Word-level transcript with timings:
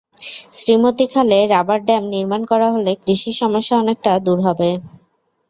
শ্রীমতী 0.53 1.05
খালে 1.13 1.39
rubber 1.47 1.79
dam 1.83 2.03
নির্মাণ 2.13 2.41
করা 2.51 2.67
হলে 2.75 2.91
কৃষির 3.03 3.35
সমস্যা 3.41 3.75
অনেকটা 3.77 4.11
দূর 4.25 4.39
হবে। 4.47 4.69